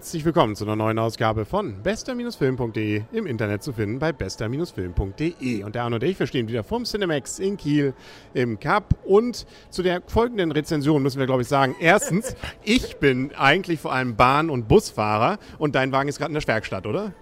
Herzlich 0.00 0.24
willkommen 0.24 0.56
zu 0.56 0.64
einer 0.64 0.76
neuen 0.76 0.98
Ausgabe 0.98 1.44
von 1.44 1.82
bester-film.de 1.82 3.02
im 3.12 3.26
Internet 3.26 3.62
zu 3.62 3.74
finden 3.74 3.98
bei 3.98 4.12
bester-film.de. 4.12 5.62
Und 5.62 5.74
der 5.74 5.82
Arno 5.82 5.96
und 5.96 6.02
ich, 6.02 6.18
wir 6.18 6.26
stehen 6.26 6.48
wieder 6.48 6.64
vom 6.64 6.84
Cinemax 6.84 7.38
in 7.38 7.58
Kiel 7.58 7.92
im 8.32 8.58
Cup. 8.58 8.94
Und 9.04 9.44
zu 9.68 9.82
der 9.82 10.00
folgenden 10.06 10.52
Rezension 10.52 11.02
müssen 11.02 11.18
wir, 11.18 11.26
glaube 11.26 11.42
ich, 11.42 11.48
sagen, 11.48 11.76
erstens, 11.80 12.34
ich 12.64 12.96
bin 12.96 13.34
eigentlich 13.36 13.78
vor 13.78 13.92
allem 13.92 14.16
Bahn- 14.16 14.48
und 14.48 14.68
Busfahrer 14.68 15.38
und 15.58 15.74
dein 15.74 15.92
Wagen 15.92 16.08
ist 16.08 16.16
gerade 16.16 16.30
in 16.30 16.40
der 16.40 16.48
Werkstatt, 16.48 16.86
oder? 16.86 17.12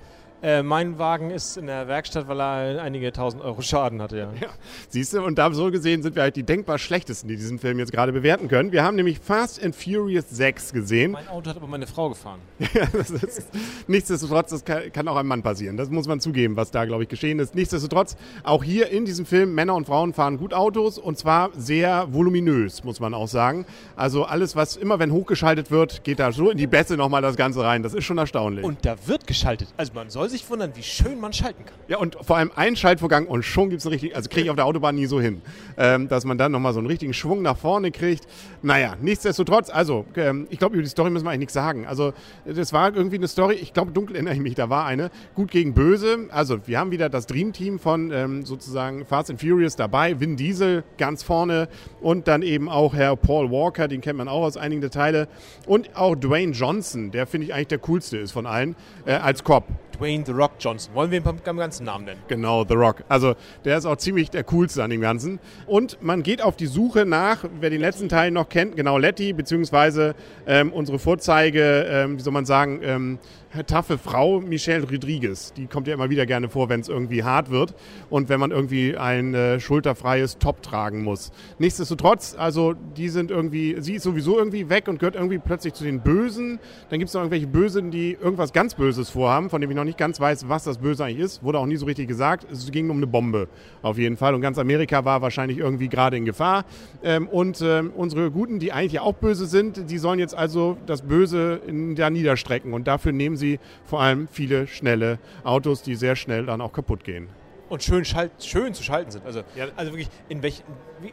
Äh, 0.41 0.63
mein 0.63 0.99
Wagen 0.99 1.31
ist 1.31 1.57
in 1.57 1.67
der 1.67 1.89
Werkstatt, 1.89 2.29
weil 2.29 2.41
er 2.41 2.83
einige 2.83 3.13
tausend 3.13 3.43
Euro 3.43 3.61
Schaden 3.61 4.01
hatte, 4.01 4.19
ja. 4.19 4.33
ja. 4.41 4.49
Siehst 4.89 5.13
du, 5.13 5.23
und 5.23 5.37
da 5.37 5.53
so 5.53 5.71
gesehen 5.71 6.03
sind 6.03 6.15
wir 6.15 6.23
halt 6.23 6.37
die 6.37 6.45
denkbar 6.45 6.79
schlechtesten, 6.79 7.29
die 7.29 7.37
diesen 7.37 7.59
Film 7.59 7.79
jetzt 7.81 7.91
gerade 7.91 8.13
bewerten 8.13 8.47
können. 8.47 8.71
Wir 8.71 8.85
haben 8.85 8.95
nämlich 8.95 9.19
Fast 9.19 9.63
and 9.65 9.75
Furious 9.75 10.27
6 10.31 10.73
gesehen. 10.73 11.13
Mein 11.13 11.27
Auto 11.29 11.51
hat 11.51 11.57
aber 11.57 11.67
meine 11.67 11.89
Frau 11.89 12.11
gefahren. 12.11 12.39
ja, 12.59 12.87
das 12.93 13.11
ist, 13.11 13.49
nichtsdestotrotz, 13.89 14.51
das 14.51 14.65
kann, 14.65 14.93
kann, 14.93 15.09
auch 15.09 15.17
einem 15.17 15.29
Mann 15.29 15.43
passieren. 15.43 15.77
Das 15.77 15.91
muss 15.91 16.07
man 16.07 16.21
zugeben, 16.21 16.57
was 16.57 16.71
da, 16.71 16.85
glaube 16.85 17.03
ich, 17.03 17.09
geschehen 17.09 17.41
ist. 17.41 17.57
Nichtsdestotrotz, 17.57 18.17
auch 18.45 18.63
hier 18.63 18.91
in 18.91 19.05
diesem 19.05 19.27
Film, 19.27 19.55
Männer 19.55 19.75
und 19.75 19.87
Frauen 19.87 20.13
fahren 20.13 20.39
gut 20.39 20.55
Autos 20.55 20.99
und 20.99 21.19
zwar 21.19 21.51
sehr 21.57 22.13
voluminös, 22.13 22.85
muss 22.85 23.01
man 23.01 23.13
auch 23.13 23.29
sagen. 23.29 23.67
Also 23.97 24.25
alles, 24.25 24.55
was 24.55 24.77
immer, 24.77 25.01
wenn 25.01 25.11
hochgeschaltet 25.11 25.73
wird, 25.73 26.05
geht 26.05 26.21
da 26.21 26.31
so 26.31 26.51
in 26.51 26.59
die 26.59 26.69
Bässe 26.69 26.97
nochmal 26.97 27.23
das 27.23 27.37
Ganze 27.37 27.65
rein. 27.65 27.83
Das 27.83 27.93
ist 27.93 28.05
schon 28.05 28.19
erstaunlich. 28.19 28.65
Und 28.65 28.85
da 28.85 28.95
wird 29.07 29.27
geschaltet. 29.27 29.69
Also 29.77 29.93
man 29.95 30.11
soll 30.11 30.28
sich 30.29 30.49
wundern, 30.51 30.73
wie 30.75 30.83
schön 30.83 31.21
man 31.21 31.33
schalten 31.33 31.65
kann. 31.65 31.75
Ja, 31.89 31.99
und 31.99 32.17
vor 32.21 32.37
allem 32.37 32.51
ein 32.55 32.77
Schaltvorgang 32.77 33.27
und 33.27 33.43
schon 33.43 33.71
gibt 33.71 33.81
es 33.81 33.91
richtig, 33.91 34.15
also 34.15 34.29
kriege 34.29 34.45
ich 34.45 34.51
auf 34.51 34.57
der 34.57 34.67
Autobahn 34.67 34.95
nie 34.95 35.07
so 35.07 35.21
hin, 35.21 35.43
ähm, 35.77 36.09
dass 36.09 36.25
man 36.25 36.39
dann 36.39 36.53
nochmal 36.53 36.73
so 36.73 36.79
einen 36.79 36.87
richtigen 36.87 37.15
Schwung 37.15 37.43
nach 37.43 37.57
vorne 37.57 37.91
kriegt. 37.91 38.27
Naja, 38.63 38.97
nichtsdestotrotz, 39.01 39.71
also 39.71 40.05
ähm, 40.17 40.47
ich 40.51 40.59
glaube, 40.59 40.75
über 40.75 40.83
die 40.83 40.89
Story 40.89 41.11
müssen 41.11 41.25
wir 41.25 41.31
eigentlich 41.31 41.41
nichts 41.41 41.55
sagen. 41.55 41.87
Also 41.87 42.13
das 42.45 42.73
war 42.73 42.95
irgendwie 42.95 43.17
eine 43.17 43.29
Story, 43.29 43.55
ich 43.55 43.73
glaube, 43.73 43.93
dunkel 43.93 44.17
erinnere 44.17 44.35
ich 44.35 44.41
mich, 44.41 44.55
da 44.55 44.71
war 44.71 44.85
eine, 44.85 45.11
gut 45.35 45.51
gegen 45.51 45.75
böse. 45.75 46.29
Also 46.31 46.67
wir 46.67 46.79
haben 46.79 46.91
wieder 46.91 47.09
das 47.09 47.27
Dream-Team 47.27 47.79
von 47.79 48.11
ähm, 48.13 48.45
sozusagen 48.45 49.05
Fast 49.05 49.31
and 49.31 49.41
Furious 49.41 49.77
dabei, 49.77 50.21
Vin 50.21 50.37
Diesel 50.37 50.85
ganz 50.99 51.23
vorne 51.23 51.69
und 52.01 52.29
dann 52.29 52.43
eben 52.43 52.69
auch 52.69 52.95
Herr 52.95 53.17
Paul 53.17 53.51
Walker, 53.51 53.89
den 53.89 54.01
kennt 54.01 54.19
man 54.19 54.29
auch 54.29 54.43
aus 54.43 54.57
einigen 54.57 54.81
Details 54.81 55.29
und 55.67 55.97
auch 55.97 56.15
Dwayne 56.15 56.53
Johnson, 56.53 57.11
der 57.11 57.27
finde 57.27 57.47
ich 57.47 57.55
eigentlich 57.55 57.69
der 57.69 57.79
coolste 57.79 58.19
ist 58.19 58.33
von 58.33 58.47
allen, 58.47 58.77
äh, 59.07 59.13
als 59.13 59.45
Cop. 59.45 59.65
Dwayne 59.99 60.25
The 60.25 60.33
Rock 60.33 60.53
Johnson. 60.61 60.95
Wollen 60.95 61.11
wir 61.11 61.19
ihn 61.19 61.25
beim 61.25 61.57
ganzen 61.57 61.85
Namen 61.85 62.05
nennen? 62.05 62.21
Genau, 62.29 62.65
The 62.65 62.75
Rock. 62.75 63.05
Also 63.09 63.35
der 63.65 63.79
ist 63.79 63.85
auch 63.85 63.97
ziemlich 63.97 64.31
der 64.31 64.45
coolste 64.45 64.83
an 64.83 64.91
dem 64.91 65.01
Ganzen. 65.01 65.41
Und 65.67 66.03
man 66.03 66.23
geht 66.23 66.43
auf 66.43 66.57
die 66.57 66.67
Suche 66.67 67.05
nach, 67.05 67.45
wer 67.61 67.71
den 67.71 67.81
letzten 67.81 68.09
Teil 68.09 68.31
noch 68.31 68.49
kennt, 68.49 68.77
genau 68.77 68.99
Letty, 68.99 69.33
beziehungsweise 69.33 70.15
ähm, 70.47 70.73
unsere 70.73 70.99
Vorzeige, 70.99 71.87
ähm, 71.89 72.19
wie 72.19 72.23
soll 72.23 72.33
man 72.33 72.45
sagen, 72.45 72.81
ähm, 72.83 73.19
taffe 73.67 73.99
Frau 73.99 74.41
Michelle 74.41 74.89
Rodriguez. 74.89 75.53
Die 75.55 75.67
kommt 75.67 75.87
ja 75.87 75.95
immer 75.95 76.11
wieder 76.11 76.27
gerne 76.27 76.49
vor, 76.49 76.69
wenn 76.69 76.81
es 76.81 76.89
irgendwie 76.89 77.25
hart 77.25 77.51
wird 77.51 77.75
und 78.11 78.29
wenn 78.29 78.39
man 78.41 78.51
irgendwie 78.51 78.97
ein 78.97 79.35
äh, 79.35 79.61
schulterfreies 79.61 80.39
Top 80.39 80.63
tragen 80.63 81.03
muss. 81.03 81.33
Nichtsdestotrotz, 81.59 82.37
also 82.39 82.75
die 82.75 83.09
sind 83.09 83.31
irgendwie, 83.31 83.77
sie 83.81 83.95
ist 83.95 84.03
sowieso 84.03 84.39
irgendwie 84.39 84.69
weg 84.69 84.89
und 84.89 84.99
gehört 84.99 85.15
irgendwie 85.15 85.39
plötzlich 85.39 85.73
zu 85.73 85.85
den 85.85 86.01
Bösen. 86.01 86.59
Dann 86.91 86.99
gibt 86.99 87.09
es 87.09 87.15
noch 87.15 87.23
irgendwelche 87.23 87.47
Bösen, 87.47 87.91
die 87.91 88.13
irgendwas 88.13 88.53
ganz 88.53 88.75
Böses 88.75 89.09
vorhaben, 89.11 89.49
von 89.51 89.61
dem 89.61 89.71
ich 89.71 89.77
noch 89.77 89.85
nicht 89.85 89.99
ganz 89.99 90.21
weiß, 90.21 90.49
was 90.49 90.65
das 90.65 90.79
Böse 90.79 91.05
eigentlich 91.05 91.21
ist. 91.21 91.43
Wurde 91.43 91.59
auch 91.59 91.67
nie 91.67 91.77
so 91.77 91.87
richtig 91.87 92.09
gesagt. 92.09 92.47
Es 92.51 92.71
ging 92.71 92.91
um 92.91 92.99
eine 92.99 93.07
Bombe 93.07 93.49
auf 93.83 93.97
jeden 93.97 94.17
Fall 94.17 94.35
und 94.35 94.41
ganz 94.41 94.59
Amerika 94.59 95.05
war 95.05 95.23
wahrscheinlich 95.23 95.59
irgendwie 95.59 95.89
gerade 95.89 96.17
in 96.17 96.25
Gefahr. 96.25 96.65
Ähm, 97.03 97.29
und 97.29 97.63
ähm, 97.63 97.93
unsere 97.97 98.31
Guten, 98.31 98.59
die 98.59 98.73
eigentlich 98.73 99.01
auch 99.01 99.15
böse 99.15 99.47
sind, 99.47 99.91
die 99.91 99.99
sollen 99.99 100.19
jetzt 100.19 100.37
also 100.37 100.77
das 100.87 101.03
Böse 101.03 101.61
in, 101.67 101.95
da 101.95 102.11
niederstrecken 102.11 102.75
und 102.75 102.87
dafür 102.87 103.13
nehmen 103.13 103.38
sie 103.39 103.59
vor 103.87 104.03
allem 104.03 104.29
viele 104.29 104.67
schnelle 104.67 105.19
Autos, 105.45 105.83
die 105.83 105.95
sehr 105.95 106.17
schnell 106.17 106.47
dann 106.47 106.61
auch 106.61 106.73
kaputt 106.73 107.05
gehen. 107.05 107.29
Und 107.69 107.83
schön, 107.83 108.05
schalt, 108.05 108.33
schön 108.41 108.73
zu 108.73 108.83
schalten 108.83 109.11
sind. 109.11 109.27
Also, 109.27 109.43
ja. 109.55 109.67
also 109.77 109.93
wirklich, 109.93 110.09
in 110.29 110.43
welchen. 110.43 110.65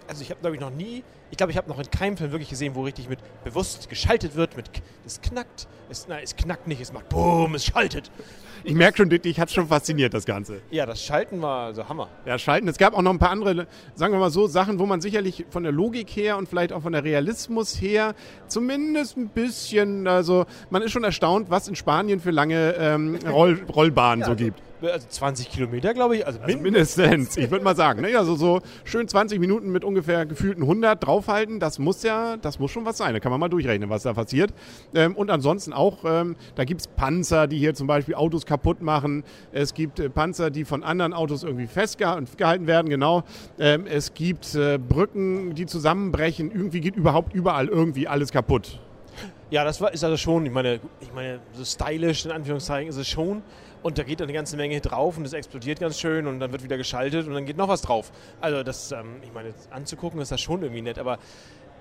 Also 0.07 0.21
ich 0.21 0.29
habe, 0.29 0.39
glaube 0.39 0.55
ich, 0.55 0.61
noch 0.61 0.71
nie. 0.71 1.03
Ich 1.31 1.37
glaube, 1.37 1.51
ich 1.51 1.57
habe 1.57 1.67
noch 1.67 1.79
in 1.79 1.89
keinem 1.89 2.17
Film 2.17 2.31
wirklich 2.31 2.49
gesehen, 2.49 2.75
wo 2.75 2.83
richtig 2.83 3.09
mit 3.09 3.19
bewusst 3.43 3.89
geschaltet 3.89 4.35
wird, 4.35 4.55
mit 4.55 4.69
es 5.05 5.21
knackt, 5.21 5.67
es, 5.89 6.07
nein, 6.07 6.21
es 6.23 6.35
knackt 6.35 6.67
nicht, 6.67 6.81
es 6.81 6.93
macht 6.93 7.09
Boom, 7.09 7.55
es 7.55 7.65
schaltet. 7.65 8.09
Ich 8.63 8.73
merke 8.73 8.97
schon, 8.97 9.09
dich 9.09 9.39
hat 9.39 9.51
schon 9.51 9.67
fasziniert, 9.67 10.13
das 10.13 10.25
Ganze. 10.25 10.61
Ja, 10.71 10.85
das 10.85 11.03
Schalten 11.03 11.41
war 11.41 11.73
so 11.73 11.87
Hammer. 11.87 12.07
Ja, 12.25 12.39
Schalten. 12.39 12.67
Es 12.67 12.77
gab 12.77 12.95
auch 12.95 13.01
noch 13.01 13.11
ein 13.11 13.19
paar 13.19 13.29
andere, 13.29 13.67
sagen 13.93 14.13
wir 14.13 14.19
mal 14.19 14.31
so, 14.31 14.47
Sachen, 14.47 14.79
wo 14.79 14.87
man 14.87 15.01
sicherlich 15.01 15.45
von 15.49 15.63
der 15.63 15.71
Logik 15.71 16.09
her 16.09 16.37
und 16.37 16.49
vielleicht 16.49 16.73
auch 16.73 16.81
von 16.81 16.93
der 16.93 17.03
Realismus 17.03 17.79
her 17.79 18.15
zumindest 18.47 19.17
ein 19.17 19.29
bisschen, 19.29 20.07
also 20.07 20.45
man 20.71 20.81
ist 20.81 20.91
schon 20.91 21.03
erstaunt, 21.03 21.51
was 21.51 21.67
in 21.67 21.75
Spanien 21.75 22.19
für 22.19 22.31
lange 22.31 22.75
ähm, 22.79 23.19
Roll 23.27 23.63
Rollbahnen 23.69 24.21
ja, 24.21 24.27
so 24.27 24.35
gibt 24.35 24.64
also 24.81 25.07
20 25.07 25.49
Kilometer, 25.49 25.93
glaube 25.93 26.17
ich. 26.17 26.25
Also, 26.25 26.39
also 26.39 26.57
mindestens, 26.57 27.37
ich 27.37 27.51
würde 27.51 27.63
mal 27.63 27.75
sagen. 27.75 28.01
Ne? 28.01 28.17
Also 28.17 28.35
so 28.35 28.61
schön 28.83 29.07
20 29.07 29.39
Minuten 29.39 29.71
mit 29.71 29.83
ungefähr 29.83 30.25
gefühlten 30.25 30.63
100 30.63 31.05
draufhalten, 31.05 31.59
das 31.59 31.79
muss 31.79 32.03
ja, 32.03 32.37
das 32.37 32.59
muss 32.59 32.71
schon 32.71 32.85
was 32.85 32.97
sein. 32.97 33.13
Da 33.13 33.19
kann 33.19 33.31
man 33.31 33.39
mal 33.39 33.49
durchrechnen, 33.49 33.89
was 33.89 34.03
da 34.03 34.13
passiert. 34.13 34.53
Ähm, 34.93 35.15
und 35.15 35.29
ansonsten 35.29 35.73
auch, 35.73 35.99
ähm, 36.05 36.35
da 36.55 36.63
gibt 36.63 36.81
es 36.81 36.87
Panzer, 36.87 37.47
die 37.47 37.57
hier 37.57 37.73
zum 37.73 37.87
Beispiel 37.87 38.15
Autos 38.15 38.45
kaputt 38.45 38.81
machen. 38.81 39.23
Es 39.51 39.73
gibt 39.73 39.99
äh, 39.99 40.09
Panzer, 40.09 40.49
die 40.49 40.65
von 40.65 40.83
anderen 40.83 41.13
Autos 41.13 41.43
irgendwie 41.43 41.67
festgehalten 41.67 42.67
werden, 42.67 42.89
genau. 42.89 43.23
Ähm, 43.59 43.85
es 43.87 44.13
gibt 44.13 44.55
äh, 44.55 44.77
Brücken, 44.77 45.55
die 45.55 45.65
zusammenbrechen. 45.65 46.51
Irgendwie 46.51 46.81
geht 46.81 46.95
überhaupt 46.95 47.33
überall 47.33 47.67
irgendwie 47.67 48.07
alles 48.07 48.31
kaputt. 48.31 48.79
Ja, 49.55 49.63
das 49.63 49.79
war, 49.79 49.93
ist 49.93 50.03
also 50.03 50.17
schon, 50.17 50.45
ich 50.45 50.51
meine, 50.51 50.81
ich 50.99 51.13
meine, 51.13 51.39
so 51.53 51.63
stylisch 51.63 52.25
in 52.25 52.31
Anführungszeichen 52.31 52.89
ist 52.89 52.97
es 52.97 53.07
schon. 53.07 53.41
Und 53.83 53.97
da 53.97 54.03
geht 54.03 54.19
dann 54.19 54.25
eine 54.25 54.33
ganze 54.33 54.57
Menge 54.57 54.81
drauf 54.81 55.17
und 55.17 55.23
es 55.23 55.31
explodiert 55.31 55.79
ganz 55.79 55.97
schön 55.97 56.27
und 56.27 56.41
dann 56.41 56.51
wird 56.51 56.61
wieder 56.61 56.75
geschaltet 56.75 57.25
und 57.25 57.33
dann 57.33 57.45
geht 57.45 57.55
noch 57.55 57.69
was 57.69 57.81
drauf. 57.81 58.11
Also 58.41 58.63
das, 58.63 58.91
ähm, 58.91 59.21
ich 59.23 59.31
meine, 59.33 59.53
anzugucken 59.69 60.19
ist 60.19 60.29
das 60.29 60.41
schon 60.41 60.61
irgendwie 60.61 60.81
nett, 60.81 60.99
aber 60.99 61.19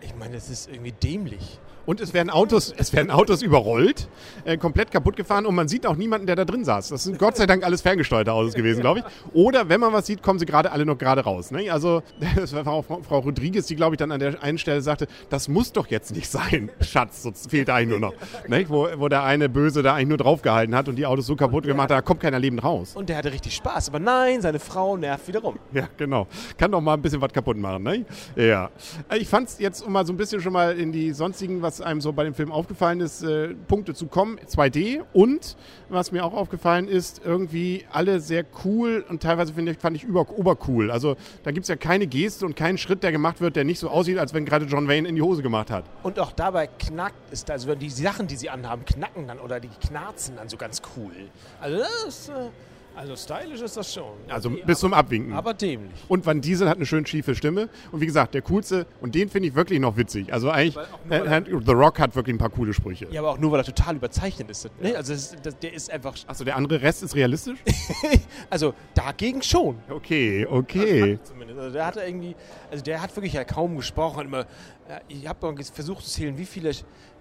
ich 0.04 0.14
meine, 0.16 0.36
es 0.36 0.50
ist 0.50 0.68
irgendwie 0.68 0.92
dämlich. 0.92 1.58
Und 1.86 2.00
es 2.00 2.14
werden 2.14 2.30
Autos, 2.30 2.72
es 2.76 2.92
werden 2.94 3.10
Autos 3.10 3.42
überrollt, 3.42 4.08
äh, 4.44 4.56
komplett 4.56 4.90
kaputt 4.90 5.16
gefahren 5.16 5.44
und 5.44 5.54
man 5.54 5.68
sieht 5.68 5.86
auch 5.86 5.96
niemanden, 5.96 6.26
der 6.26 6.34
da 6.36 6.46
drin 6.46 6.64
saß. 6.64 6.88
Das 6.88 7.04
sind 7.04 7.18
Gott 7.18 7.36
sei 7.36 7.44
Dank 7.44 7.62
alles 7.62 7.82
ferngesteuerte 7.82 8.32
Autos 8.32 8.54
gewesen, 8.54 8.80
glaube 8.80 9.00
ich. 9.00 9.04
Oder 9.34 9.68
wenn 9.68 9.80
man 9.80 9.92
was 9.92 10.06
sieht, 10.06 10.22
kommen 10.22 10.38
sie 10.38 10.46
gerade 10.46 10.72
alle 10.72 10.86
noch 10.86 10.96
gerade 10.96 11.22
raus. 11.22 11.50
Ne? 11.50 11.70
Also 11.70 12.02
das 12.36 12.54
war 12.54 12.66
auch 12.68 12.84
Frau 12.84 13.18
Rodriguez, 13.18 13.66
die 13.66 13.76
glaube 13.76 13.96
ich 13.96 13.98
dann 13.98 14.12
an 14.12 14.20
der 14.20 14.42
einen 14.42 14.56
Stelle 14.56 14.80
sagte, 14.80 15.06
das 15.28 15.48
muss 15.48 15.72
doch 15.72 15.86
jetzt 15.88 16.14
nicht 16.14 16.30
sein, 16.30 16.70
Schatz, 16.80 17.22
sonst 17.22 17.50
fehlt 17.50 17.68
da 17.68 17.74
eigentlich 17.74 18.00
nur 18.00 18.10
noch. 18.10 18.14
Ne? 18.48 18.64
Wo, 18.68 18.88
wo 18.96 19.08
der 19.08 19.24
eine 19.24 19.50
Böse 19.50 19.82
da 19.82 19.94
eigentlich 19.94 20.08
nur 20.08 20.18
draufgehalten 20.18 20.74
hat 20.74 20.88
und 20.88 20.96
die 20.96 21.04
Autos 21.04 21.26
so 21.26 21.36
kaputt 21.36 21.64
gemacht 21.64 21.90
hat, 21.90 21.98
da 21.98 22.02
kommt 22.02 22.20
keiner 22.20 22.38
lebend 22.38 22.64
raus. 22.64 22.96
Und 22.96 23.10
der 23.10 23.18
hatte 23.18 23.30
richtig 23.30 23.54
Spaß, 23.56 23.90
aber 23.90 23.98
nein, 23.98 24.40
seine 24.40 24.58
Frau 24.58 24.96
nervt 24.96 25.28
wiederum. 25.28 25.58
Ja, 25.72 25.86
genau. 25.98 26.28
Kann 26.56 26.72
doch 26.72 26.80
mal 26.80 26.94
ein 26.94 27.02
bisschen 27.02 27.20
was 27.20 27.32
kaputt 27.32 27.58
machen. 27.58 27.82
Ne? 27.82 28.06
Ja. 28.36 28.70
Ich 29.18 29.28
fand 29.28 29.48
es 29.48 29.58
jetzt, 29.58 29.82
um 29.82 29.93
mal 29.94 30.04
so 30.04 30.12
ein 30.12 30.18
bisschen 30.18 30.42
schon 30.42 30.52
mal 30.52 30.78
in 30.78 30.92
die 30.92 31.12
sonstigen, 31.12 31.62
was 31.62 31.80
einem 31.80 32.02
so 32.02 32.12
bei 32.12 32.24
dem 32.24 32.34
Film 32.34 32.52
aufgefallen 32.52 33.00
ist, 33.00 33.22
äh, 33.22 33.54
Punkte 33.54 33.94
zu 33.94 34.06
kommen, 34.06 34.38
2D 34.38 35.02
und 35.14 35.56
was 35.88 36.12
mir 36.12 36.24
auch 36.24 36.34
aufgefallen 36.34 36.88
ist, 36.88 37.22
irgendwie 37.24 37.86
alle 37.90 38.20
sehr 38.20 38.44
cool 38.64 39.04
und 39.08 39.22
teilweise 39.22 39.54
ich, 39.58 39.78
fand 39.78 39.96
ich 39.96 40.04
über, 40.04 40.28
obercool. 40.30 40.90
Also 40.90 41.16
da 41.44 41.52
gibt 41.52 41.64
es 41.64 41.68
ja 41.68 41.76
keine 41.76 42.06
Geste 42.06 42.44
und 42.44 42.56
keinen 42.56 42.76
Schritt, 42.76 43.02
der 43.02 43.12
gemacht 43.12 43.40
wird, 43.40 43.56
der 43.56 43.64
nicht 43.64 43.78
so 43.78 43.88
aussieht, 43.88 44.18
als 44.18 44.34
wenn 44.34 44.44
gerade 44.44 44.66
John 44.66 44.88
Wayne 44.88 45.08
in 45.08 45.14
die 45.14 45.22
Hose 45.22 45.42
gemacht 45.42 45.70
hat. 45.70 45.84
Und 46.02 46.18
auch 46.18 46.32
dabei 46.32 46.66
knackt 46.66 47.32
ist, 47.32 47.50
also 47.50 47.74
die 47.74 47.88
Sachen, 47.88 48.26
die 48.26 48.36
sie 48.36 48.50
anhaben, 48.50 48.84
knacken 48.84 49.26
dann 49.28 49.38
oder 49.38 49.60
die 49.60 49.70
knarzen 49.88 50.36
dann 50.36 50.48
so 50.48 50.58
ganz 50.58 50.82
cool. 50.96 51.12
Also 51.60 51.78
das 51.78 52.04
ist... 52.08 52.28
Äh 52.28 52.50
also 52.96 53.16
stylisch 53.16 53.60
ist 53.60 53.76
das 53.76 53.92
schon. 53.92 54.12
Also 54.28 54.50
bis 54.50 54.78
zum 54.78 54.94
Abwinken. 54.94 55.32
Aber 55.32 55.52
dämlich. 55.52 55.92
Und 56.08 56.24
Van 56.24 56.40
Diesel 56.40 56.68
hat 56.68 56.76
eine 56.76 56.86
schön 56.86 57.04
schiefe 57.04 57.34
Stimme. 57.34 57.68
Und 57.90 58.00
wie 58.00 58.06
gesagt, 58.06 58.34
der 58.34 58.42
coolste, 58.42 58.86
und 59.00 59.14
den 59.14 59.28
finde 59.28 59.48
ich 59.48 59.54
wirklich 59.54 59.80
noch 59.80 59.96
witzig. 59.96 60.32
Also 60.32 60.50
eigentlich, 60.50 60.76
äh, 61.10 61.42
The 61.44 61.72
Rock 61.72 61.98
hat 61.98 62.14
wirklich 62.14 62.34
ein 62.34 62.38
paar 62.38 62.50
coole 62.50 62.72
Sprüche. 62.72 63.06
Ja, 63.10 63.20
aber 63.20 63.30
auch 63.30 63.38
nur, 63.38 63.50
weil 63.52 63.60
er 63.60 63.64
total 63.64 63.96
überzeichnet 63.96 64.48
ist. 64.50 64.70
Ne? 64.80 64.96
Also 64.96 65.12
das, 65.12 65.34
das, 65.42 65.58
der 65.58 65.72
ist 65.72 65.90
einfach... 65.90 66.14
Achso, 66.26 66.44
der 66.44 66.56
andere 66.56 66.82
Rest 66.82 67.02
ist 67.02 67.16
realistisch? 67.16 67.58
also 68.50 68.74
dagegen 68.94 69.42
schon. 69.42 69.76
Okay, 69.88 70.46
okay. 70.46 71.18
Zumindest. 71.22 71.58
Also 71.58 71.72
der 71.72 71.86
hat 71.86 71.96
irgendwie, 71.96 72.36
also 72.70 72.84
der 72.84 73.02
hat 73.02 73.14
wirklich 73.16 73.32
ja 73.32 73.44
kaum 73.44 73.76
gesprochen. 73.76 74.26
Immer, 74.26 74.46
ich 75.08 75.26
habe 75.26 75.54
versucht 75.62 76.04
zu 76.04 76.10
zählen, 76.10 76.38
wie 76.38 76.44
viele 76.44 76.72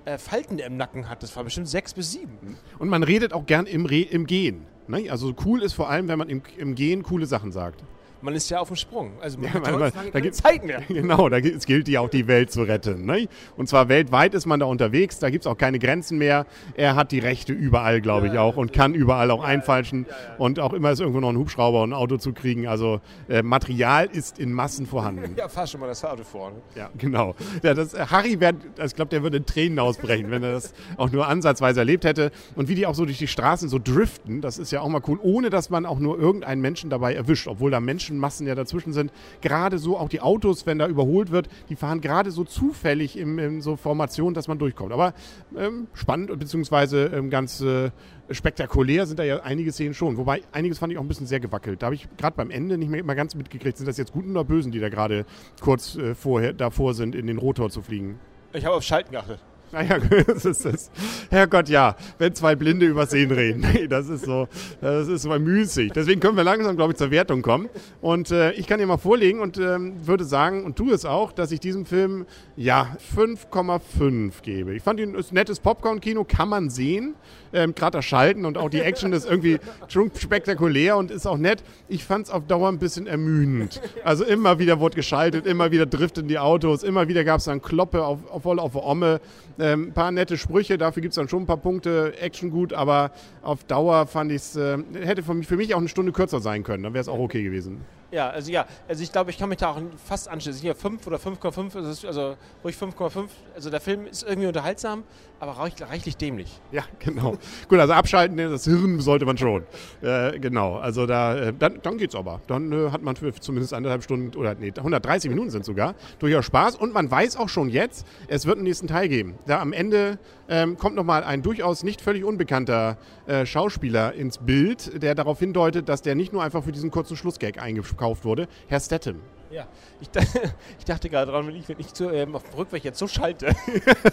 äh, 0.06 0.18
Falten 0.18 0.60
er 0.60 0.68
im 0.68 0.78
Nacken 0.78 1.10
hat. 1.10 1.24
Das 1.24 1.36
war 1.36 1.44
bestimmt 1.44 1.68
sechs 1.68 1.94
bis 1.94 2.12
sieben. 2.12 2.58
Und 2.78 2.90
man 2.90 3.04
redet 3.04 3.34
auch 3.34 3.46
gern 3.46 3.66
im, 3.66 3.86
Re 3.86 4.02
im 4.02 4.28
Gehen. 4.28 4.66
Ne? 4.94 5.10
Also 5.10 5.34
cool 5.46 5.62
ist 5.62 5.74
vor 5.74 5.90
allem, 5.90 6.08
wenn 6.08 6.20
man 6.20 6.30
im, 6.30 6.42
im 6.58 6.76
Gehen 6.76 7.04
coole 7.04 7.26
Sachen 7.26 7.52
sagt. 7.52 7.84
Man 8.24 8.34
ist 8.36 8.50
ja 8.50 8.60
auf 8.60 8.68
dem 8.70 8.76
Sprung. 8.78 9.12
Also 9.22 9.38
man 9.38 9.48
Ja, 9.50 9.54
hat 9.54 9.80
man- 9.80 9.92
da 10.14 10.20
gibt's- 10.20 10.40
Zeit 10.42 10.64
mehr. 10.66 10.82
Genau, 10.88 11.30
da 11.30 11.38
es 11.38 11.66
gilt 11.66 11.88
ja 11.88 12.00
auch 12.02 12.10
die 12.10 12.28
Welt 12.28 12.52
zu 12.52 12.64
retten. 12.64 13.06
Ne? 13.06 13.28
Und 13.58 13.70
zwar 13.70 13.90
weltweit 13.90 14.34
ist 14.34 14.46
man 14.46 14.60
da 14.60 14.66
unterwegs, 14.66 15.20
da 15.20 15.30
gibt 15.30 15.46
es 15.46 15.48
auch 15.52 15.58
keine 15.58 15.78
Grenzen 15.80 16.18
mehr. 16.18 16.46
Er 16.76 16.96
hat 16.96 17.12
die 17.12 17.20
Rechte 17.20 17.54
überall, 17.54 18.02
glaube 18.02 18.28
ich, 18.28 18.38
auch 18.38 18.58
und 18.58 18.74
kann 18.74 18.94
überall 18.94 19.30
auch 19.32 19.44
einfalschen. 19.44 20.06
Und 20.38 20.60
auch 20.60 20.74
immer 20.74 20.92
ist 20.92 21.00
irgendwo 21.00 21.20
noch 21.20 21.30
ein 21.30 21.38
Hubschrauber 21.38 21.84
und 21.84 21.92
ein 21.92 21.94
Auto 21.94 22.18
zu 22.18 22.34
kriegen. 22.34 22.68
Also 22.68 23.02
äh, 23.30 23.42
Material 23.44 24.08
ist 24.12 24.40
in 24.40 24.52
Massen 24.54 24.86
vorhanden. 24.86 25.36
Ja, 25.38 25.48
fahr 25.50 25.68
schon 25.68 25.80
mal 25.82 25.88
das 25.88 26.04
Auto 26.06 26.24
vor. 26.24 26.52
Ne? 26.52 26.58
Ja, 26.76 26.90
genau. 26.98 27.36
Ja, 27.64 27.74
das, 27.74 27.94
äh, 27.94 28.06
Harry, 28.10 28.40
wär, 28.40 28.54
also 28.78 28.86
ich 28.92 28.96
glaube, 28.96 29.10
der 29.10 29.24
würde 29.24 29.38
in 29.38 29.46
Tränen 29.46 29.80
ausbrechen, 29.80 30.32
wenn 30.32 30.44
er 30.44 30.54
das 30.54 30.74
auch 30.98 31.12
nur 31.12 31.28
ansatzweise 31.28 31.80
erlebt 31.82 32.06
hätte. 32.06 32.32
Und 32.56 32.70
wie 32.70 32.76
die 32.76 32.86
auch 32.86 32.96
so 32.96 33.06
durch 33.06 33.18
die 33.18 33.28
Straßen 33.28 33.68
so 33.68 33.80
driften, 33.80 34.42
das 34.42 34.58
ist 34.58 34.72
ja 34.72 34.82
auch 34.82 34.88
mal 34.90 35.02
cool, 35.08 35.20
ohne 35.22 35.50
dass 35.50 35.70
man 35.70 35.86
auch 35.86 36.00
nur 36.00 36.18
irgendeinen 36.20 36.62
Menschen 36.62 36.90
dabei 36.90 37.14
erwischt, 37.14 37.48
obwohl 37.48 37.72
da 37.72 37.80
Menschenmassen 38.14 38.48
ja 38.48 38.56
dazwischen 38.56 38.94
sind. 38.94 39.12
Gerade 39.42 39.78
so 39.78 39.98
auch 39.98 40.10
die 40.10 40.22
Autos, 40.22 40.66
wenn 40.66 40.80
da 40.80 40.88
überholt 40.88 41.32
wird, 41.32 41.50
die 41.70 41.76
fahren 41.76 42.02
gerade 42.02 42.32
so 42.32 42.44
zufällig 42.44 43.18
in, 43.18 43.38
in 43.38 43.62
so 43.62 43.76
Formationen, 43.76 44.34
dass 44.34 44.48
man 44.48 44.58
durchkommt. 44.58 44.92
Aber 44.92 45.14
ähm, 45.58 45.88
spannend 45.94 46.38
beziehungsweise 46.40 47.06
ähm, 47.06 47.30
ganz 47.30 47.62
äh, 47.62 47.92
spektakulär 48.30 49.06
sind 49.06 49.20
da 49.20 49.24
ja 49.24 49.42
einige 49.44 49.72
Szenen 49.72 49.94
schon. 49.94 50.18
Wobei 50.18 50.42
einiges 50.52 50.80
fand 50.80 50.92
ich 50.94 50.98
auch 50.98 51.04
ein 51.04 51.08
bisschen 51.08 51.28
sehr 51.28 51.40
gewackelt. 51.40 51.82
Da 51.82 51.88
habe 51.88 51.96
ich 51.96 52.08
gerade 52.18 52.36
beim 52.36 52.50
Ende 52.50 52.78
nicht 52.78 52.90
mehr 52.90 53.00
immer 53.00 53.16
ganz 53.16 53.36
mitgekriegt, 53.36 53.78
sind 53.78 53.88
das 53.88 53.98
jetzt 53.98 54.14
Guten 54.14 54.32
oder 54.32 54.44
Bösen, 54.44 54.72
die 54.72 54.80
da 54.80 54.90
gerade 54.90 55.26
kurz 55.62 55.96
äh, 55.96 56.16
vorher 56.16 56.54
davor 56.54 56.94
sind, 56.94 57.16
in 57.16 57.28
den 57.28 57.38
Rotor 57.38 57.70
zu 57.70 57.82
fliegen. 57.82 58.20
Ich 58.54 58.66
habe 58.66 58.76
auf 58.76 58.84
Schalten 58.84 59.12
geachtet. 59.12 59.40
Naja, 59.74 59.98
das 60.28 60.46
ist 60.46 60.66
das. 60.66 60.92
Herrgott, 61.32 61.68
ja, 61.68 61.96
wenn 62.20 62.36
zwei 62.36 62.56
Blinde 62.56 62.86
über 62.86 63.08
Sehen 63.08 63.32
reden. 63.32 63.66
Das 63.90 64.08
ist 64.08 64.26
so, 64.26 64.48
das 64.82 65.08
ist 65.08 65.24
so 65.24 65.30
müßig. 65.30 65.92
Deswegen 65.94 66.20
können 66.20 66.38
wir 66.38 66.44
langsam, 66.44 66.76
glaube 66.76 66.94
ich, 66.94 66.98
zur 66.98 67.12
Wertung 67.12 67.42
kommen. 67.42 67.70
Und 68.02 68.32
äh, 68.32 68.52
ich 68.54 68.68
kann 68.68 68.80
dir 68.80 68.86
mal 68.86 68.98
vorlegen 68.98 69.40
und 69.40 69.58
ähm, 69.58 69.94
würde 70.06 70.26
sagen, 70.26 70.64
und 70.64 70.76
tu 70.76 70.92
es 70.92 71.06
auch, 71.06 71.32
dass 71.32 71.52
ich 71.52 71.60
diesem 71.60 71.86
Film, 71.86 72.26
ja, 72.56 72.96
5,5 73.16 74.42
gebe. 74.42 74.74
Ich 74.76 74.84
fand 74.84 75.00
ihn, 75.00 75.16
ein 75.16 75.24
nettes 75.32 75.60
Popcorn-Kino, 75.60 76.24
kann 76.24 76.50
man 76.50 76.70
sehen. 76.70 77.16
Ähm, 77.52 77.76
Gerade 77.76 77.98
das 77.98 78.06
Schalten 78.06 78.46
und 78.46 78.58
auch 78.58 78.70
die 78.70 78.80
Action 78.80 79.14
ist 79.14 79.30
irgendwie 79.30 79.60
schon 79.88 80.12
spektakulär 80.16 80.98
und 80.98 81.12
ist 81.12 81.28
auch 81.28 81.38
nett. 81.38 81.64
Ich 81.88 82.04
fand 82.04 82.28
es 82.28 82.32
auf 82.32 82.48
Dauer 82.48 82.70
ein 82.70 82.80
bisschen 82.80 83.06
ermüdend. 83.06 83.82
Also 84.04 84.24
immer 84.24 84.60
wieder 84.60 84.80
wurde 84.80 84.96
geschaltet, 84.96 85.46
immer 85.46 85.72
wieder 85.72 85.86
drifteten 85.86 86.28
die 86.28 86.40
Autos, 86.40 86.84
immer 86.84 87.08
wieder 87.08 87.24
gab 87.24 87.40
es 87.40 87.46
dann 87.46 87.62
Kloppe 87.62 88.04
auf, 88.04 88.20
auf, 88.30 88.46
auf 88.46 88.72
der 88.72 88.84
Omme. 88.84 89.22
Ähm, 89.64 89.84
ein 89.88 89.94
paar 89.94 90.12
nette 90.12 90.38
Sprüche, 90.38 90.78
dafür 90.78 91.00
gibt 91.00 91.14
es 91.14 91.16
dann 91.16 91.30
schon 91.30 91.44
ein 91.44 91.46
paar 91.46 91.56
Punkte, 91.56 92.18
Action 92.20 92.50
gut, 92.52 92.74
aber 92.74 93.12
auf 93.42 93.64
Dauer 93.64 94.08
fand 94.08 94.30
ich 94.34 94.42
es, 94.42 94.58
äh, 94.58 94.78
hätte 94.94 95.24
für 95.24 95.34
mich, 95.34 95.48
für 95.48 95.56
mich 95.56 95.74
auch 95.74 95.80
eine 95.80 95.88
Stunde 95.88 96.12
kürzer 96.12 96.42
sein 96.42 96.64
können, 96.64 96.84
dann 96.84 96.94
wäre 96.94 97.02
es 97.02 97.08
auch 97.08 97.18
okay 97.20 97.44
gewesen. 97.44 97.80
Ja, 98.12 98.30
also 98.30 98.52
ja, 98.52 98.66
also 98.90 99.02
ich 99.02 99.10
glaube, 99.14 99.32
ich 99.32 99.38
kann 99.38 99.48
mich 99.48 99.60
da 99.60 99.70
auch 99.72 99.82
fast 100.06 100.28
anschließen. 100.28 100.62
Hier 100.62 100.76
5 100.76 101.08
oder 101.08 101.18
5,5, 101.18 101.78
also, 101.78 101.90
es 101.90 102.00
ist- 102.00 102.06
also 102.06 102.36
ruhig 102.62 102.76
5,5. 102.76 103.30
Also 103.56 103.70
der 103.70 103.80
Film 103.80 104.06
ist 104.06 104.24
irgendwie 104.24 104.48
unterhaltsam, 104.50 105.04
aber 105.44 105.60
reich, 105.60 105.74
reichlich 105.82 106.18
dämlich. 106.18 106.60
Ja, 106.72 106.84
genau. 107.00 107.38
Gut, 107.68 107.80
also 107.80 107.94
abschalten, 107.94 108.36
ne, 108.36 108.50
das 108.50 108.64
Hirn 108.64 109.00
sollte 109.02 109.26
man 109.26 109.38
schon. 109.38 109.64
Äh, 110.02 110.40
genau, 110.40 110.78
also 110.78 111.06
da, 111.06 111.36
äh, 111.36 111.54
dann, 111.58 111.80
dann 111.84 111.98
geht's 111.98 112.16
aber. 112.16 112.42
Dann 112.48 112.72
äh, 112.72 112.90
hat 112.92 113.04
man 113.04 113.16
für 113.16 113.34
zumindest 113.34 113.74
anderthalb 113.74 114.04
Stunden, 114.04 114.36
oder 114.38 114.56
nee, 114.56 114.72
130 114.76 115.30
Minuten 115.30 115.50
sind 115.50 115.66
sogar, 115.66 115.96
durchaus 116.20 116.46
Spaß. 116.46 116.78
Und 116.78 116.94
man 116.94 117.12
weiß 117.12 117.36
auch 117.38 117.50
schon 117.50 117.70
jetzt, 117.70 118.08
es 118.28 118.46
wird 118.46 118.58
einen 118.58 118.64
nächsten 118.64 118.88
Teil 118.88 119.10
geben. 119.10 119.36
Da 119.46 119.60
am 119.60 119.74
Ende 119.74 120.18
ähm, 120.48 120.78
kommt 120.78 120.96
nochmal 120.96 121.24
ein 121.24 121.42
durchaus 121.42 121.84
nicht 121.84 122.02
völlig 122.02 122.24
unbekannter 122.24 122.98
äh, 123.28 123.46
Schauspieler 123.46 124.14
ins 124.14 124.38
Bild, 124.38 125.04
der 125.04 125.14
darauf 125.14 125.40
hindeutet, 125.40 125.90
dass 125.90 126.02
der 126.02 126.16
nicht 126.16 126.32
nur 126.32 126.42
einfach 126.42 126.64
für 126.64 126.72
diesen 126.72 126.90
kurzen 126.90 127.18
Schlussgag 127.18 127.62
eingekauft 127.62 128.24
wurde. 128.24 128.48
Herr 128.68 128.80
Statham. 128.80 129.20
Ja, 129.54 129.68
ich, 130.02 130.10
ich 130.80 130.86
dachte 130.86 131.10
gerade 131.10 131.32
dran, 131.32 131.48
wenn 131.48 131.56
ich, 131.56 131.70
wenn 131.70 131.80
ich 131.80 131.94
zu, 131.94 132.10
ähm, 132.10 132.36
auf 132.36 132.44
dem 132.44 132.56
Rückweg 132.56 132.84
jetzt 132.84 132.98
so 132.98 133.08
schalte. 133.08 133.54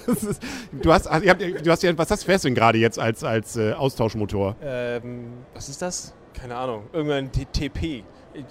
Das 0.06 0.22
ist, 0.24 0.42
du 0.70 0.92
hast, 0.92 1.06
also, 1.06 1.26
habt, 1.28 1.40
du 1.40 1.70
hast 1.70 1.82
ja, 1.82 1.96
was 1.96 2.10
hast 2.10 2.28
du 2.28 2.36
denn 2.36 2.54
gerade 2.54 2.78
jetzt 2.78 2.98
als, 2.98 3.24
als 3.24 3.56
äh, 3.56 3.72
Austauschmotor? 3.72 4.56
ähm, 4.62 5.32
was 5.54 5.70
ist 5.70 5.80
das? 5.80 6.14
Keine 6.34 6.56
Ahnung. 6.56 6.84
Irgendein 6.92 7.32
TP. 7.32 8.04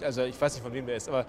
Also 0.04 0.24
ich 0.24 0.40
weiß 0.40 0.56
nicht, 0.56 0.64
von 0.64 0.74
wem 0.74 0.86
der 0.86 0.98
ist, 0.98 1.10
aber 1.10 1.26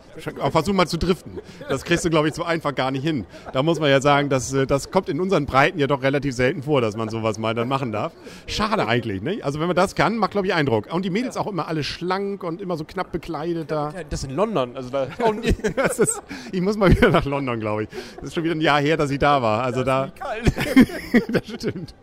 Versuch 0.50 0.72
mal 0.72 0.86
zu 0.86 0.98
driften. 0.98 1.38
Das 1.68 1.84
kriegst 1.84 2.04
du, 2.04 2.10
glaube 2.10 2.28
ich, 2.28 2.34
so 2.34 2.44
einfach 2.44 2.74
gar 2.74 2.90
nicht 2.90 3.02
hin. 3.02 3.26
Da 3.52 3.62
muss 3.62 3.78
man 3.80 3.90
ja 3.90 4.00
sagen, 4.00 4.28
dass, 4.28 4.52
äh, 4.52 4.66
das 4.66 4.90
kommt 4.90 5.08
in 5.08 5.20
unseren 5.20 5.46
Breiten 5.46 5.78
ja 5.78 5.86
doch 5.86 6.02
relativ 6.02 6.34
selten 6.34 6.62
vor, 6.62 6.80
dass 6.80 6.96
man 6.96 7.08
sowas 7.08 7.38
mal 7.38 7.54
dann 7.54 7.68
machen 7.68 7.92
darf. 7.92 8.12
Schade 8.46 8.86
eigentlich, 8.86 9.22
ne? 9.22 9.40
Also 9.42 9.60
wenn 9.60 9.66
man 9.66 9.76
das 9.76 9.94
kann, 9.94 10.16
macht, 10.16 10.32
glaube 10.32 10.46
ich, 10.46 10.54
Eindruck. 10.54 10.92
Und 10.92 11.04
die 11.04 11.10
Mädels 11.10 11.36
auch 11.36 11.46
immer 11.46 11.68
alle 11.68 11.84
schlank 11.84 12.42
und 12.42 12.60
immer 12.60 12.76
so 12.76 12.84
knapp 12.84 13.12
bekleidet 13.12 13.70
da. 13.70 13.92
ja, 13.94 14.04
das 14.04 14.24
in 14.24 14.30
London. 14.30 14.76
Also 14.76 14.90
da, 14.90 15.08
Das 15.76 15.98
ist, 15.98 16.22
ich 16.52 16.60
muss 16.60 16.76
mal 16.76 16.90
wieder 16.90 17.10
nach 17.10 17.24
London, 17.24 17.60
glaube 17.60 17.84
ich. 17.84 17.88
Das 18.16 18.28
ist 18.28 18.34
schon 18.34 18.44
wieder 18.44 18.54
ein 18.54 18.60
Jahr 18.60 18.80
her, 18.80 18.96
dass 18.96 19.10
ich 19.10 19.18
da 19.18 19.40
war. 19.42 19.62
Also 19.62 19.84
da, 19.84 20.10
kalt. 20.18 20.52
das 21.28 21.46
stimmt. 21.46 21.94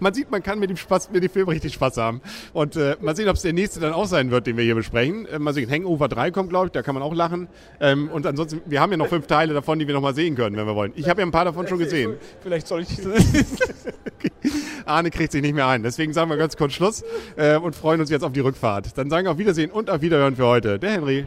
Man 0.00 0.14
sieht, 0.14 0.30
man 0.30 0.42
kann 0.42 0.58
mit 0.58 0.70
dem, 0.70 0.76
Spaß, 0.76 1.10
mit 1.10 1.22
dem 1.22 1.30
Film 1.30 1.48
richtig 1.48 1.74
Spaß 1.74 1.96
haben. 1.96 2.20
Und 2.52 2.76
äh, 2.76 2.96
mal 3.00 3.16
sehen, 3.16 3.28
ob 3.28 3.36
es 3.36 3.42
der 3.42 3.52
nächste 3.52 3.80
dann 3.80 3.92
auch 3.92 4.06
sein 4.06 4.30
wird, 4.30 4.46
den 4.46 4.56
wir 4.56 4.64
hier 4.64 4.74
besprechen. 4.74 5.26
Äh, 5.26 5.38
mal 5.38 5.54
sehen, 5.54 5.70
Hangover 5.70 6.08
3 6.08 6.30
kommt, 6.30 6.50
glaube 6.50 6.66
ich, 6.66 6.72
da 6.72 6.82
kann 6.82 6.94
man 6.94 7.02
auch 7.02 7.14
lachen. 7.14 7.48
Ähm, 7.80 8.08
und 8.10 8.26
ansonsten, 8.26 8.60
wir 8.66 8.80
haben 8.80 8.90
ja 8.90 8.96
noch 8.96 9.08
fünf 9.08 9.26
Teile 9.26 9.54
davon, 9.54 9.78
die 9.78 9.86
wir 9.86 9.94
noch 9.94 10.02
mal 10.02 10.14
sehen 10.14 10.34
können, 10.34 10.56
wenn 10.56 10.66
wir 10.66 10.74
wollen. 10.74 10.92
Ich 10.96 11.08
habe 11.08 11.20
ja 11.20 11.26
ein 11.26 11.32
paar 11.32 11.44
davon 11.44 11.66
schon 11.66 11.78
gesehen. 11.78 12.14
Vielleicht 12.42 12.66
soll 12.66 12.82
ich. 12.82 12.88
Arne 14.86 15.10
kriegt 15.10 15.32
sich 15.32 15.42
nicht 15.42 15.54
mehr 15.54 15.66
ein. 15.66 15.82
Deswegen 15.82 16.12
sagen 16.12 16.30
wir 16.30 16.36
ganz 16.36 16.56
kurz 16.56 16.72
Schluss 16.72 17.04
äh, 17.36 17.56
und 17.56 17.74
freuen 17.74 18.00
uns 18.00 18.10
jetzt 18.10 18.22
auf 18.24 18.32
die 18.32 18.40
Rückfahrt. 18.40 18.96
Dann 18.96 19.10
sagen 19.10 19.26
wir 19.26 19.32
auf 19.32 19.38
Wiedersehen 19.38 19.70
und 19.70 19.90
auf 19.90 20.00
Wiederhören 20.02 20.36
für 20.36 20.46
heute. 20.46 20.78
Der 20.78 20.90
Henry. 20.92 21.26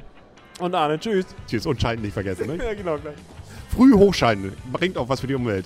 Und 0.59 0.73
Arne, 0.73 0.99
tschüss. 0.99 1.25
Tschüss 1.47 1.65
und 1.65 1.81
Schalten 1.81 2.01
nicht 2.01 2.13
vergessen. 2.13 2.47
Ne? 2.47 2.57
Ja, 2.63 2.73
genau, 2.73 2.97
gleich. 2.97 3.15
Früh 3.75 3.93
hochschalten 3.93 4.53
bringt 4.71 4.97
auch 4.97 5.09
was 5.09 5.19
für 5.19 5.27
die 5.27 5.35
Umwelt. 5.35 5.65